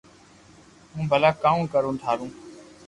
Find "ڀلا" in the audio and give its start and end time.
1.11-1.31